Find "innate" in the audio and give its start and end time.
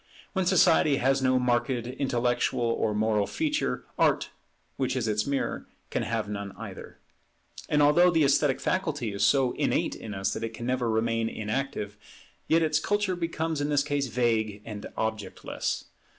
9.51-9.93